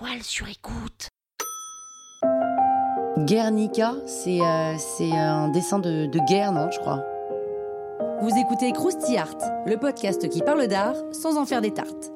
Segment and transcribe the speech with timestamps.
[0.00, 1.08] La toile sur écoute.
[3.18, 7.04] Guernica, c'est euh, c'est un dessin de, de guerre, non, je crois.
[8.22, 9.36] Vous écoutez Krusty Art,
[9.66, 12.12] le podcast qui parle d'art sans en faire des tartes.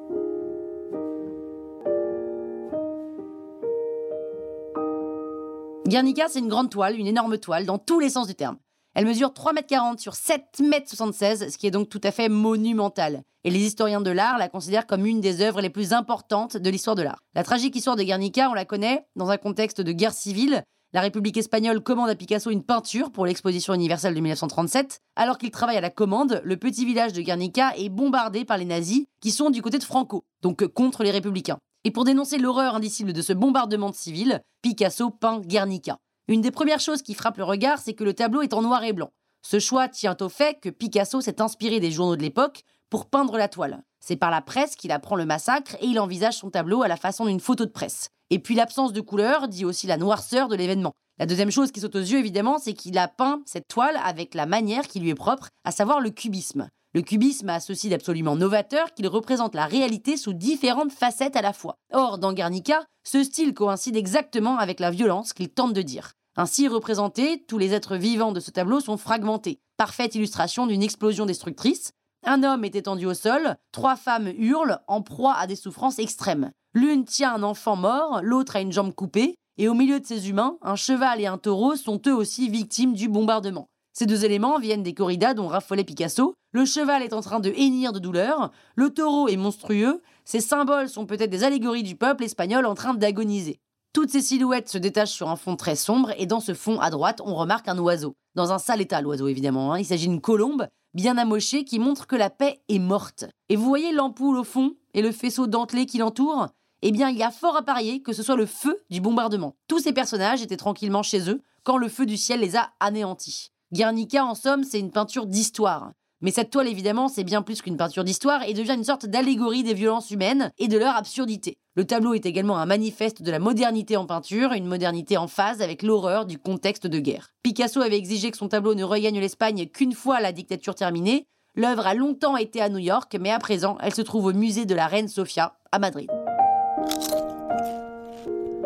[5.87, 8.57] Guernica, c'est une grande toile, une énorme toile, dans tous les sens du terme.
[8.95, 13.21] Elle mesure 3,40 m sur 7,76 m, ce qui est donc tout à fait monumental.
[13.43, 16.69] Et les historiens de l'art la considèrent comme une des œuvres les plus importantes de
[16.69, 17.19] l'histoire de l'art.
[17.35, 20.63] La tragique histoire de Guernica, on la connaît, dans un contexte de guerre civile.
[20.93, 25.01] La République espagnole commande à Picasso une peinture pour l'exposition universelle de 1937.
[25.17, 28.63] Alors qu'il travaille à la commande, le petit village de Guernica est bombardé par les
[28.63, 31.57] nazis, qui sont du côté de Franco, donc contre les républicains.
[31.83, 35.97] Et pour dénoncer l'horreur indicible de ce bombardement de civils, Picasso peint Guernica.
[36.27, 38.83] Une des premières choses qui frappe le regard, c'est que le tableau est en noir
[38.83, 39.11] et blanc.
[39.43, 43.37] Ce choix tient au fait que Picasso s'est inspiré des journaux de l'époque pour peindre
[43.37, 43.83] la toile.
[43.99, 46.97] C'est par la presse qu'il apprend le massacre et il envisage son tableau à la
[46.97, 48.09] façon d'une photo de presse.
[48.31, 50.93] Et puis l'absence de couleur dit aussi la noirceur de l'événement.
[51.19, 54.33] La deuxième chose qui saute aux yeux, évidemment, c'est qu'il a peint cette toile avec
[54.33, 56.69] la manière qui lui est propre, à savoir le cubisme.
[56.95, 61.51] Le cubisme a ceci d'absolument novateur qu'il représente la réalité sous différentes facettes à la
[61.51, 61.75] fois.
[61.91, 66.13] Or, dans Guernica, ce style coïncide exactement avec la violence qu'il tente de dire.
[66.37, 69.59] Ainsi représentés, tous les êtres vivants de ce tableau sont fragmentés.
[69.75, 71.91] Parfaite illustration d'une explosion destructrice.
[72.25, 76.51] Un homme est étendu au sol, trois femmes hurlent, en proie à des souffrances extrêmes.
[76.73, 80.29] L'une tient un enfant mort, l'autre a une jambe coupée, et au milieu de ces
[80.29, 83.67] humains, un cheval et un taureau sont eux aussi victimes du bombardement.
[83.97, 86.35] Ces deux éléments viennent des corridas dont raffolait Picasso.
[86.55, 90.87] Le cheval est en train de hennir de douleur, le taureau est monstrueux, ces symboles
[90.87, 93.59] sont peut-être des allégories du peuple espagnol en train d'agoniser.
[93.91, 96.91] Toutes ces silhouettes se détachent sur un fond très sombre et dans ce fond à
[96.91, 98.15] droite, on remarque un oiseau.
[98.35, 99.73] Dans un sale état, l'oiseau évidemment.
[99.73, 99.79] Hein.
[99.79, 103.25] Il s'agit d'une colombe bien amochée qui montre que la paix est morte.
[103.49, 106.47] Et vous voyez l'ampoule au fond et le faisceau dentelé qui l'entoure?
[106.83, 109.57] Eh bien, il y a fort à parier que ce soit le feu du bombardement.
[109.67, 113.51] Tous ces personnages étaient tranquillement chez eux quand le feu du ciel les a anéantis.
[113.73, 115.91] Guernica, en somme, c'est une peinture d'histoire.
[116.25, 119.61] Mais cette toile, évidemment, c'est bien plus qu'une peinture d'histoire et devient une sorte d'allégorie
[119.61, 121.59] des violences humaines et de leur absurdité.
[121.75, 125.61] Le tableau est également un manifeste de la modernité en peinture, une modernité en phase
[125.61, 127.29] avec l'horreur du contexte de guerre.
[127.43, 131.27] Picasso avait exigé que son tableau ne regagne l'Espagne qu'une fois la dictature terminée.
[131.53, 134.65] L'œuvre a longtemps été à New York, mais à présent, elle se trouve au musée
[134.65, 136.09] de la Reine Sofia, à Madrid.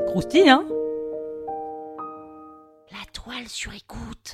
[0.08, 0.66] Croustille, hein?
[2.90, 4.34] La toile sur écoute.